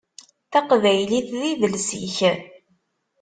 Taqbaylit 0.51 1.27
d 1.39 1.41
idles-ik. 1.49 2.17